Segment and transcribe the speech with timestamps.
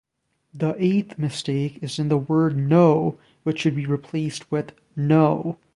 [0.51, 5.59] The eighth mistake is in the word "know" which should be replaced with "no".